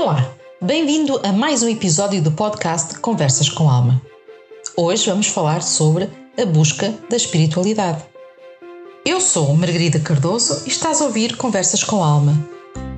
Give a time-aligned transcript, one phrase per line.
[0.00, 0.32] Olá,
[0.62, 4.00] bem-vindo a mais um episódio do podcast Conversas com Alma.
[4.76, 6.08] Hoje vamos falar sobre
[6.40, 8.04] a busca da espiritualidade.
[9.04, 12.32] Eu sou Margarida Cardoso e estás a ouvir Conversas com Alma,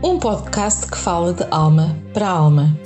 [0.03, 2.79] um podcast que fala de alma para alma.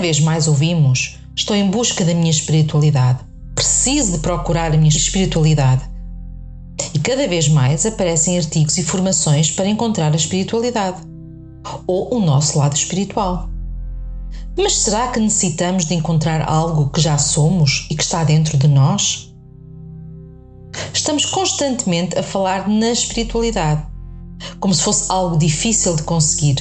[0.00, 3.18] Cada vez mais ouvimos: estou em busca da minha espiritualidade,
[3.54, 5.82] preciso de procurar a minha espiritualidade.
[6.94, 11.02] E cada vez mais aparecem artigos e formações para encontrar a espiritualidade
[11.86, 13.50] ou o nosso lado espiritual.
[14.56, 18.68] Mas será que necessitamos de encontrar algo que já somos e que está dentro de
[18.68, 19.34] nós?
[20.94, 23.82] Estamos constantemente a falar na espiritualidade,
[24.60, 26.56] como se fosse algo difícil de conseguir.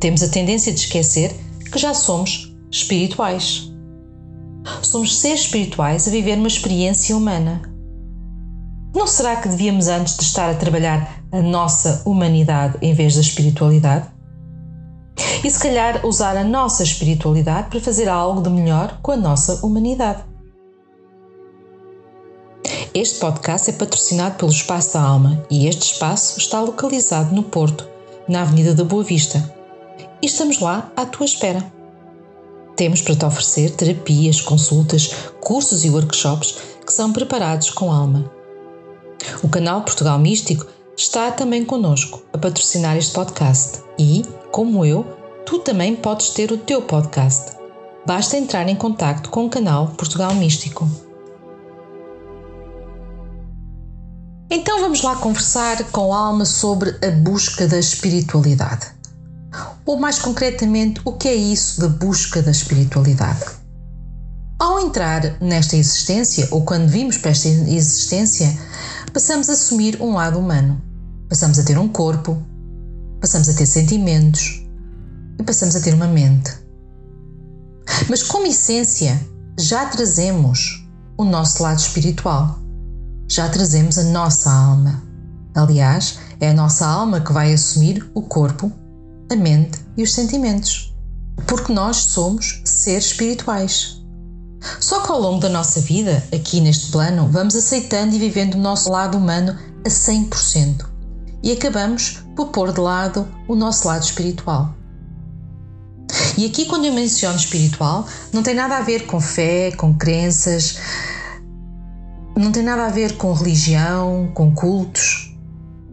[0.00, 3.70] Temos a tendência de esquecer que já somos espirituais.
[4.82, 7.62] Somos seres espirituais a viver uma experiência humana.
[8.94, 13.20] Não será que devíamos antes de estar a trabalhar a nossa humanidade em vez da
[13.20, 14.08] espiritualidade?
[15.44, 19.64] E se calhar usar a nossa espiritualidade para fazer algo de melhor com a nossa
[19.64, 20.24] humanidade.
[22.92, 27.88] Este podcast é patrocinado pelo Espaço da Alma e este espaço está localizado no Porto,
[28.28, 29.59] na Avenida da Boa Vista.
[30.22, 31.64] E estamos lá à tua espera.
[32.76, 38.30] Temos para te oferecer terapias, consultas, cursos e workshops que são preparados com alma.
[39.42, 45.04] O canal Portugal Místico está também connosco a patrocinar este podcast e, como eu,
[45.46, 47.52] tu também podes ter o teu podcast.
[48.06, 50.88] Basta entrar em contato com o canal Portugal Místico.
[54.50, 58.99] Então vamos lá conversar com a alma sobre a busca da espiritualidade.
[59.90, 63.44] Ou mais concretamente, o que é isso da busca da espiritualidade?
[64.56, 68.56] Ao entrar nesta existência, ou quando vimos para esta existência,
[69.12, 70.80] passamos a assumir um lado humano.
[71.28, 72.40] Passamos a ter um corpo,
[73.20, 74.64] passamos a ter sentimentos
[75.40, 76.52] e passamos a ter uma mente.
[78.08, 79.20] Mas como essência,
[79.58, 82.60] já trazemos o nosso lado espiritual.
[83.26, 85.02] Já trazemos a nossa alma.
[85.52, 88.70] Aliás, é a nossa alma que vai assumir o corpo,
[89.30, 90.94] a mente e os sentimentos.
[91.46, 94.02] Porque nós somos seres espirituais.
[94.78, 98.60] Só que ao longo da nossa vida, aqui neste plano, vamos aceitando e vivendo o
[98.60, 100.90] nosso lado humano a 100%
[101.42, 104.74] e acabamos por pôr de lado o nosso lado espiritual.
[106.36, 110.78] E aqui, quando eu menciono espiritual, não tem nada a ver com fé, com crenças,
[112.36, 115.34] não tem nada a ver com religião, com cultos,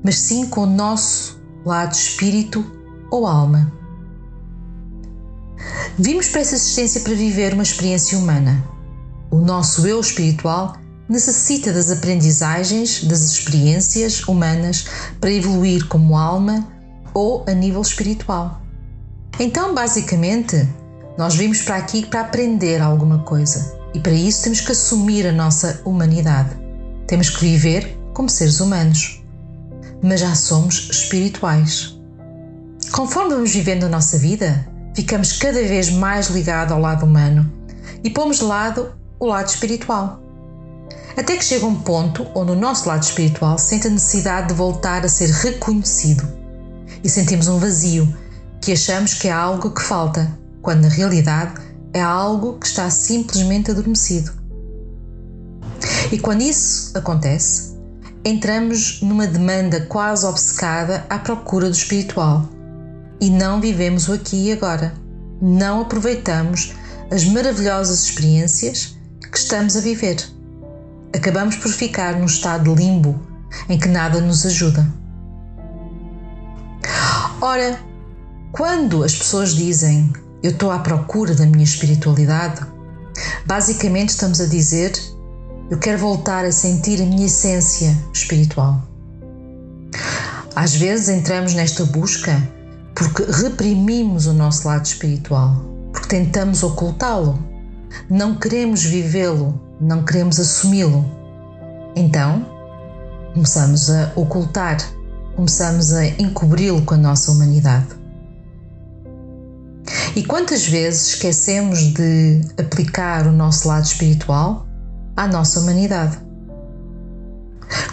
[0.04, 2.76] mas sim com o nosso lado espírito
[3.12, 3.72] ou alma.
[5.97, 8.63] Vimos para essa existência para viver uma experiência humana.
[9.31, 10.75] O nosso eu espiritual
[11.09, 14.85] necessita das aprendizagens, das experiências humanas
[15.19, 16.68] para evoluir como alma
[17.13, 18.62] ou a nível espiritual.
[19.39, 20.68] Então, basicamente,
[21.18, 25.31] nós vimos para aqui para aprender alguma coisa e para isso temos que assumir a
[25.31, 26.56] nossa humanidade.
[27.07, 29.24] Temos que viver como seres humanos,
[30.03, 31.97] mas já somos espirituais.
[32.92, 37.52] Conforme vamos vivendo a nossa vida, ficamos cada vez mais ligados ao lado humano
[38.03, 40.22] e pomos de lado o lado espiritual.
[41.16, 45.03] Até que chega um ponto onde o nosso lado espiritual sente a necessidade de voltar
[45.03, 46.28] a ser reconhecido
[47.03, 48.08] e sentimos um vazio
[48.62, 50.31] que achamos que é algo que falta,
[50.62, 51.62] quando na realidade
[51.94, 54.31] é algo que está simplesmente adormecido.
[56.12, 57.75] E quando isso acontece,
[58.24, 62.48] entramos numa demanda quase obcecada à procura do espiritual
[63.19, 64.94] e não vivemos o aqui e agora.
[65.42, 66.74] Não aproveitamos
[67.12, 68.98] as maravilhosas experiências
[69.31, 70.18] que estamos a viver.
[71.16, 73.19] Acabamos por ficar num estado de limbo
[73.69, 74.86] em que nada nos ajuda.
[77.42, 77.80] Ora,
[78.52, 80.12] quando as pessoas dizem
[80.44, 82.62] eu estou à procura da minha espiritualidade,
[83.46, 84.94] basicamente estamos a dizer
[85.69, 88.81] eu quero voltar a sentir a minha essência espiritual.
[90.56, 92.42] Às vezes entramos nesta busca
[92.97, 95.55] porque reprimimos o nosso lado espiritual,
[95.91, 97.38] porque tentamos ocultá-lo,
[98.09, 101.05] não queremos vivê-lo, não queremos assumi-lo.
[101.95, 102.44] Então,
[103.35, 104.77] começamos a ocultar,
[105.35, 107.89] começamos a encobri-lo com a nossa humanidade.
[110.15, 114.65] E quantas vezes esquecemos de aplicar o nosso lado espiritual
[115.15, 116.17] à nossa humanidade?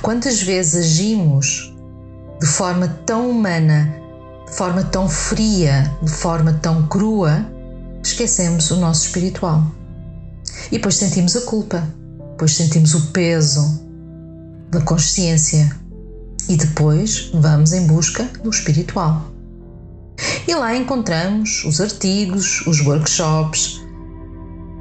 [0.00, 1.74] Quantas vezes agimos
[2.40, 4.03] de forma tão humana,
[4.54, 7.44] forma tão fria, de forma tão crua,
[8.02, 9.64] esquecemos o nosso espiritual?
[10.70, 11.82] E depois sentimos a culpa,
[12.30, 13.82] depois sentimos o peso
[14.70, 15.74] da consciência
[16.48, 19.26] e depois vamos em busca do espiritual.
[20.46, 23.80] E lá encontramos os artigos, os workshops,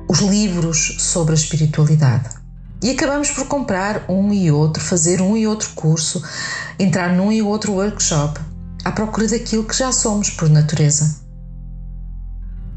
[0.07, 2.29] os livros sobre a espiritualidade.
[2.83, 6.21] E acabamos por comprar um e outro, fazer um e outro curso,
[6.77, 8.39] entrar num e outro workshop,
[8.83, 11.21] à procura daquilo que já somos por natureza.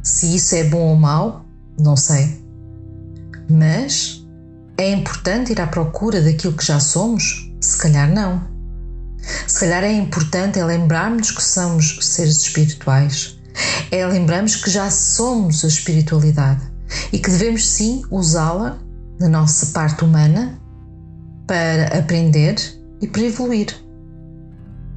[0.03, 1.44] Se isso é bom ou mau,
[1.79, 2.41] não sei.
[3.50, 4.25] Mas
[4.79, 7.50] é importante ir à procura daquilo que já somos?
[7.61, 8.41] Se calhar não.
[9.47, 13.38] Se calhar é importante é lembrarmos que somos seres espirituais,
[13.91, 16.62] é lembrarmos que já somos a espiritualidade
[17.12, 18.79] e que devemos sim usá-la
[19.19, 20.61] na nossa parte humana
[21.47, 22.56] para aprender
[23.00, 23.86] e para evoluir.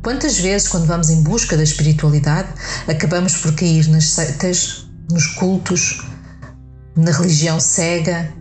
[0.10, 2.50] Quantas vezes, quando vamos em busca da espiritualidade,
[2.88, 6.04] acabamos por cair nas seitas, nos cultos,
[6.98, 8.34] na religião cega,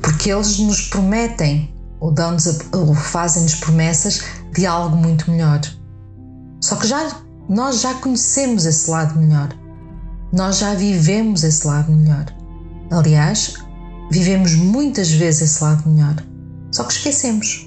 [0.00, 2.14] porque eles nos prometem ou,
[2.74, 4.22] ou fazem-nos promessas
[4.54, 5.60] de algo muito melhor.
[6.60, 9.48] Só que já nós já conhecemos esse lado melhor.
[10.32, 12.24] Nós já vivemos esse lado melhor.
[12.92, 13.54] Aliás,
[14.12, 16.14] vivemos muitas vezes esse lado melhor.
[16.70, 17.65] Só que esquecemos.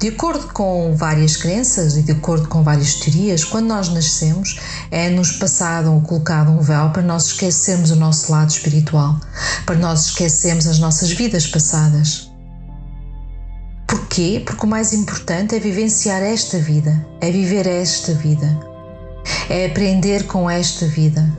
[0.00, 4.58] De acordo com várias crenças e de acordo com várias teorias, quando nós nascemos,
[4.90, 9.20] é-nos passado ou colocado um véu para nós esquecermos o nosso lado espiritual,
[9.66, 12.32] para nós esquecermos as nossas vidas passadas.
[13.86, 14.42] Porquê?
[14.42, 18.58] Porque o mais importante é vivenciar esta vida, é viver esta vida,
[19.50, 21.30] é aprender com esta vida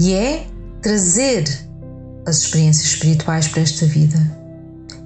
[0.00, 0.48] e é
[0.82, 1.44] trazer
[2.26, 4.43] as experiências espirituais para esta vida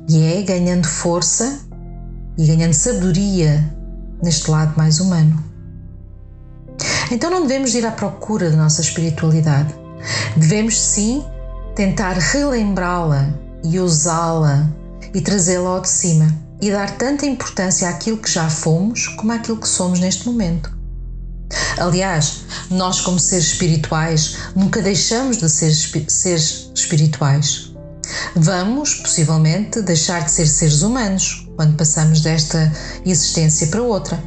[0.09, 1.61] e é ganhando força
[2.37, 3.75] e ganhando sabedoria
[4.23, 5.45] neste lado mais humano.
[7.11, 9.75] Então não devemos ir à procura da nossa espiritualidade.
[10.37, 11.25] Devemos sim
[11.75, 13.35] tentar relembrá-la
[13.65, 14.69] e usá-la
[15.13, 19.59] e trazê-la ao de cima e dar tanta importância àquilo que já fomos como àquilo
[19.59, 20.77] que somos neste momento.
[21.79, 25.73] Aliás, nós, como seres espirituais, nunca deixamos de ser
[26.09, 27.68] seres espirituais.
[28.37, 32.73] Vamos, possivelmente, deixar de ser seres humanos quando passamos desta
[33.05, 34.23] existência para outra,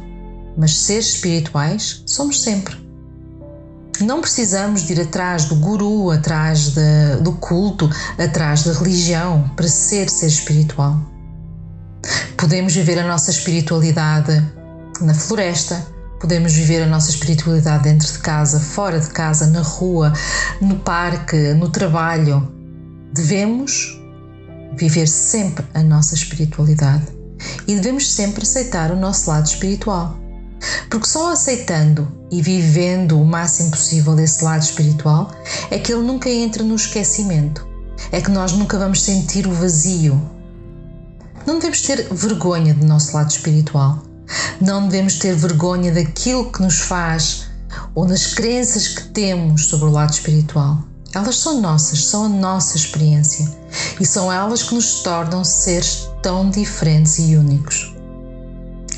[0.56, 2.76] mas seres espirituais somos sempre.
[4.00, 7.88] Não precisamos de ir atrás do guru, atrás de, do culto,
[8.18, 11.00] atrás da religião para ser ser espiritual.
[12.36, 14.42] Podemos viver a nossa espiritualidade
[15.00, 15.86] na floresta,
[16.20, 20.12] podemos viver a nossa espiritualidade dentro de casa, fora de casa, na rua,
[20.60, 22.61] no parque, no trabalho.
[23.12, 24.00] Devemos
[24.74, 27.06] viver sempre a nossa espiritualidade
[27.66, 30.18] e devemos sempre aceitar o nosso lado espiritual.
[30.88, 35.30] Porque só aceitando e vivendo o máximo possível desse lado espiritual
[35.70, 37.66] é que ele nunca entra no esquecimento,
[38.10, 40.18] é que nós nunca vamos sentir o vazio.
[41.46, 44.02] Não devemos ter vergonha do nosso lado espiritual,
[44.58, 47.48] não devemos ter vergonha daquilo que nos faz
[47.94, 50.91] ou das crenças que temos sobre o lado espiritual.
[51.14, 53.46] Elas são nossas, são a nossa experiência
[54.00, 57.94] e são elas que nos tornam seres tão diferentes e únicos.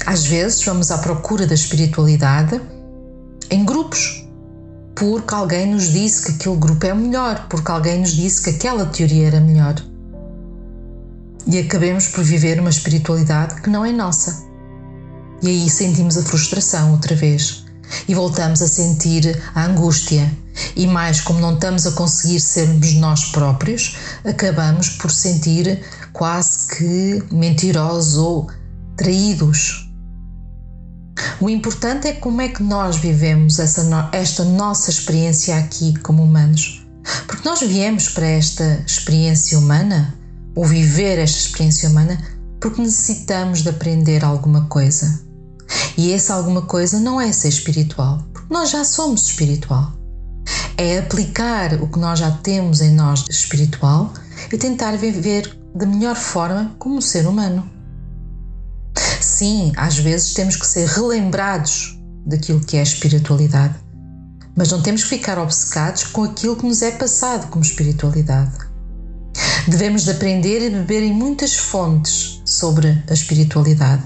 [0.06, 2.61] Às vezes vamos à procura da espiritualidade
[3.50, 4.25] em grupos,
[4.94, 8.87] porque alguém nos disse que aquele grupo é melhor, porque alguém nos disse que aquela
[8.87, 9.75] teoria era melhor.
[11.47, 14.44] E acabemos por viver uma espiritualidade que não é nossa.
[15.42, 17.64] E aí sentimos a frustração outra vez
[18.06, 20.30] e voltamos a sentir a angústia
[20.76, 25.82] e mais, como não estamos a conseguir sermos nós próprios, acabamos por sentir
[26.12, 28.49] quase que mentirosos ou
[28.96, 29.90] traídos.
[31.40, 36.84] O importante é como é que nós vivemos essa, esta nossa experiência aqui como humanos.
[37.26, 40.14] Porque nós viemos para esta experiência humana,
[40.54, 42.18] ou viver esta experiência humana,
[42.61, 45.23] porque necessitamos de aprender alguma coisa.
[45.96, 49.92] E essa alguma coisa não é ser espiritual, porque nós já somos espiritual
[50.76, 54.12] é aplicar o que nós já temos em nós espiritual
[54.52, 57.69] e tentar viver da melhor forma como ser humano.
[59.21, 63.75] Sim, às vezes temos que ser relembrados daquilo que é a espiritualidade,
[64.57, 68.52] mas não temos que ficar obcecados com aquilo que nos é passado como espiritualidade.
[69.66, 74.02] Devemos de aprender e beber em muitas fontes sobre a espiritualidade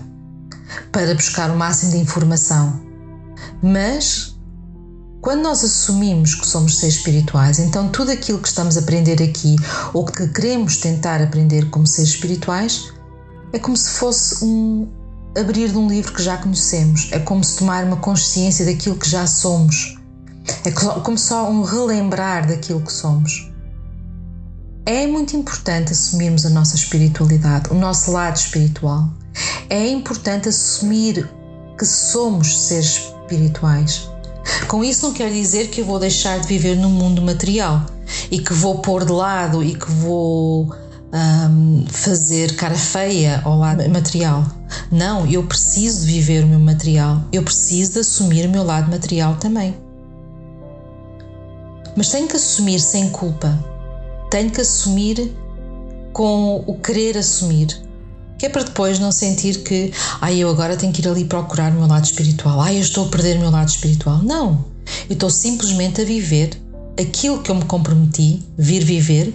[0.92, 2.80] para buscar o máximo de informação.
[3.62, 4.37] Mas
[5.20, 9.56] quando nós assumimos que somos seres espirituais, então tudo aquilo que estamos a aprender aqui
[9.92, 12.92] ou que queremos tentar aprender como seres espirituais
[13.52, 14.88] é como se fosse um
[15.36, 19.08] abrir de um livro que já conhecemos, é como se tomar uma consciência daquilo que
[19.08, 19.96] já somos,
[20.64, 23.50] é como só um relembrar daquilo que somos.
[24.86, 29.10] É muito importante assumirmos a nossa espiritualidade, o nosso lado espiritual.
[29.68, 31.28] É importante assumir
[31.76, 34.08] que somos seres espirituais.
[34.66, 37.86] Com isso, não quer dizer que eu vou deixar de viver no mundo material
[38.30, 40.74] e que vou pôr de lado e que vou
[41.12, 44.44] um, fazer cara feia ao lado material.
[44.90, 49.36] Não, eu preciso viver o meu material, eu preciso de assumir o meu lado material
[49.36, 49.74] também.
[51.96, 53.58] Mas tenho que assumir sem culpa,
[54.30, 55.34] tenho que assumir
[56.12, 57.87] com o querer assumir.
[58.38, 61.24] Que é para depois não sentir que, ai, ah, eu agora tenho que ir ali
[61.24, 64.22] procurar o meu lado espiritual, ai, ah, eu estou a perder o meu lado espiritual.
[64.22, 64.64] Não,
[65.08, 66.50] eu estou simplesmente a viver
[67.00, 69.32] aquilo que eu me comprometi vir viver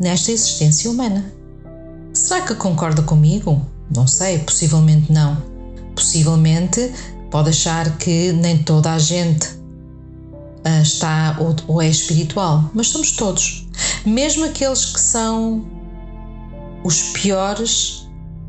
[0.00, 1.24] nesta existência humana.
[2.12, 3.66] Será que concorda comigo?
[3.94, 5.36] Não sei, possivelmente não.
[5.94, 6.92] Possivelmente
[7.30, 11.36] pode achar que nem toda a gente uh, está
[11.66, 13.66] ou é espiritual, mas somos todos.
[14.06, 15.64] Mesmo aqueles que são
[16.84, 18.03] os piores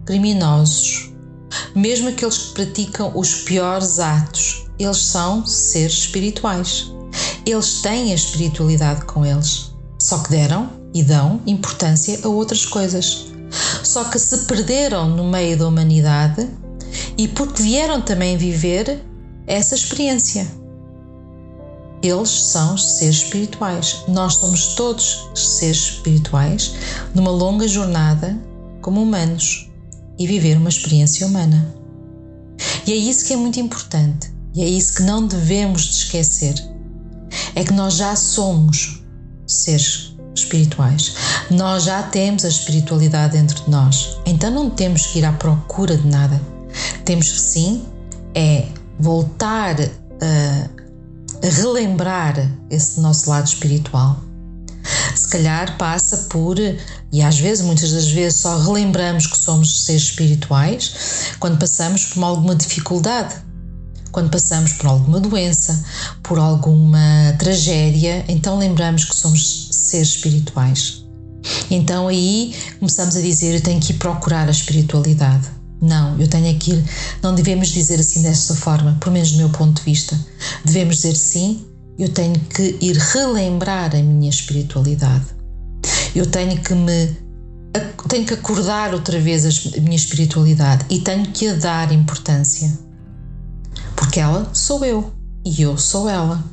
[0.05, 1.15] criminosos,
[1.75, 6.91] mesmo aqueles que praticam os piores atos, eles são seres espirituais.
[7.45, 13.27] Eles têm a espiritualidade com eles, só que deram e dão importância a outras coisas.
[13.83, 16.50] Só que se perderam no meio da humanidade
[17.17, 19.01] e porque vieram também viver
[19.47, 20.47] essa experiência.
[22.01, 24.03] Eles são seres espirituais.
[24.07, 26.74] Nós somos todos seres espirituais
[27.13, 28.38] numa longa jornada
[28.81, 29.69] como humanos
[30.17, 31.74] e viver uma experiência humana.
[32.86, 36.55] E é isso que é muito importante e é isso que não devemos de esquecer.
[37.55, 39.03] É que nós já somos
[39.45, 41.15] seres espirituais.
[41.51, 45.98] Nós já temos a espiritualidade dentro de nós, então não temos que ir à procura
[45.98, 46.41] de nada.
[47.03, 47.86] Temos que sim
[48.34, 48.67] é
[49.00, 50.69] voltar a,
[51.45, 52.36] a relembrar
[52.69, 54.22] esse nosso lado espiritual.
[55.15, 56.57] Se calhar passa por,
[57.15, 62.24] e às vezes, muitas das vezes, só relembramos que somos seres espirituais quando passamos por
[62.24, 63.45] alguma dificuldade
[64.12, 65.84] quando passamos por alguma doença,
[66.24, 71.03] por alguma tragédia, então lembramos que somos seres espirituais.
[71.69, 75.50] Então aí começamos a dizer: eu tenho que ir procurar a espiritualidade.
[75.81, 76.84] Não, eu tenho ir.
[77.22, 80.17] Não devemos dizer assim desta forma, pelo menos do meu ponto de vista.
[80.63, 81.65] Devemos dizer sim,
[82.00, 85.34] eu tenho que ir relembrar a minha espiritualidade.
[86.15, 87.25] Eu tenho que me
[88.07, 92.72] tenho que acordar outra vez a minha espiritualidade e tenho que a dar importância.
[93.95, 95.12] Porque ela sou eu
[95.45, 96.43] e eu sou ela.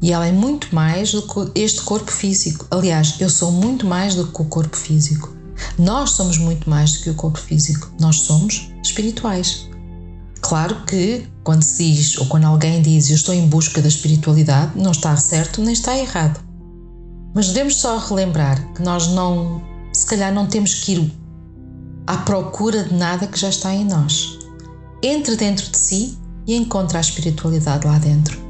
[0.00, 2.66] E ela é muito mais do que este corpo físico.
[2.70, 5.34] Aliás, eu sou muito mais do que o corpo físico.
[5.78, 7.92] Nós somos muito mais do que o corpo físico.
[8.00, 9.68] Nós somos espirituais.
[10.40, 14.72] Claro que quando se diz ou quando alguém diz eu estou em busca da espiritualidade,
[14.76, 16.41] não está certo nem está errado.
[17.34, 19.62] Mas devemos só relembrar que nós não,
[19.92, 21.12] se calhar, não temos que ir
[22.06, 24.38] à procura de nada que já está em nós.
[25.02, 28.40] Entre dentro de si e encontra a espiritualidade lá dentro.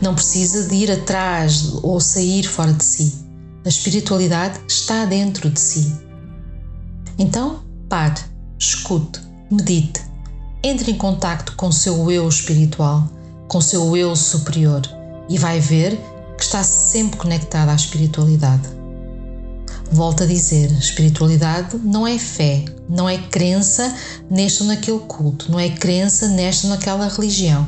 [0.00, 3.24] Não precisa de ir atrás ou sair fora de si.
[3.64, 5.92] A espiritualidade está dentro de si.
[7.18, 8.20] Então, pare,
[8.58, 10.02] escute, medite,
[10.62, 13.08] entre em contato com o seu eu espiritual,
[13.48, 14.82] com o seu eu superior
[15.28, 15.98] e vai ver
[16.36, 18.68] que está sempre conectado à espiritualidade.
[19.90, 23.94] Volto a dizer: espiritualidade não é fé, não é crença
[24.30, 27.66] neste ou naquele culto, não é crença nesta ou naquela religião.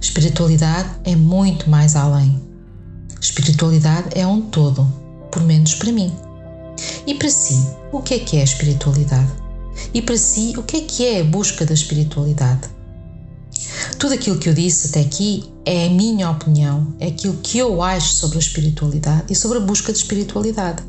[0.00, 2.40] Espiritualidade é muito mais além.
[3.20, 4.86] Espiritualidade é um todo,
[5.30, 6.12] por menos para mim.
[7.06, 9.30] E para si, o que é que é espiritualidade?
[9.92, 12.75] E para si, o que é que é a busca da espiritualidade?
[13.98, 17.82] Tudo aquilo que eu disse até aqui é a minha opinião, é aquilo que eu
[17.82, 20.82] acho sobre a espiritualidade e sobre a busca de espiritualidade.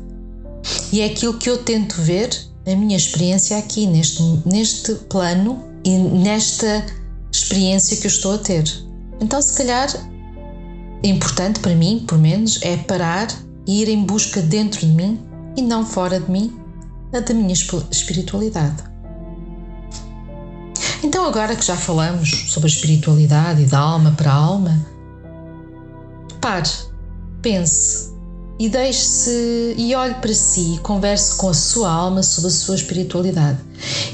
[0.92, 2.30] E é aquilo que eu tento ver,
[2.66, 6.84] a minha experiência aqui, neste, neste plano e nesta
[7.32, 8.64] experiência que eu estou a ter.
[9.20, 9.88] Então, se calhar,
[11.02, 13.28] é importante para mim, por menos, é parar
[13.66, 15.18] e ir em busca dentro de mim
[15.56, 16.54] e não fora de mim,
[17.10, 17.54] da minha
[17.90, 18.82] espiritualidade.
[21.02, 24.86] Então, agora que já falamos sobre a espiritualidade e da alma para a alma,
[26.40, 26.68] pare,
[27.40, 28.12] pense
[28.58, 33.58] e deixe-se e olhe para si, converse com a sua alma sobre a sua espiritualidade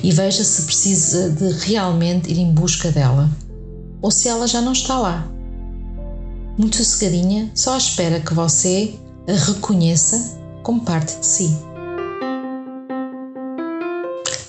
[0.02, 3.30] e veja se precisa de realmente ir em busca dela
[4.02, 5.26] ou se ela já não está lá.
[6.58, 8.94] Muito sossegadinha, só espera que você
[9.26, 11.56] a reconheça como parte de si.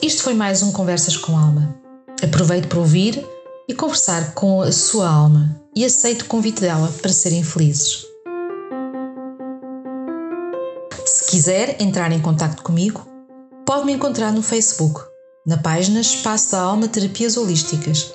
[0.01, 1.84] Isto foi mais um Conversas com Alma.
[2.25, 3.23] Aproveito para ouvir
[3.67, 8.03] e conversar com a sua alma e aceito o convite dela para serem felizes.
[11.05, 13.07] Se quiser entrar em contato comigo,
[13.63, 15.01] pode me encontrar no Facebook,
[15.45, 18.11] na página Espaço da Alma Terapias Holísticas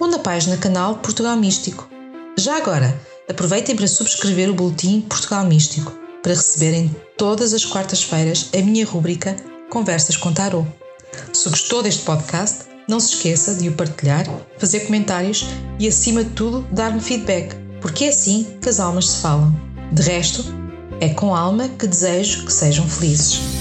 [0.00, 1.88] ou na página Canal Portugal Místico.
[2.36, 8.60] Já agora, aproveitem para subscrever o Boletim Portugal Místico para receberem todas as quartas-feiras a
[8.60, 9.36] minha rúbrica
[9.70, 10.66] Conversas com Tarot.
[11.32, 14.26] Se gostou deste podcast, não se esqueça de o partilhar,
[14.58, 15.46] fazer comentários
[15.78, 19.54] e, acima de tudo, dar-me feedback, porque é assim que as almas se falam.
[19.92, 20.44] De resto,
[21.00, 23.59] é com alma que desejo que sejam felizes.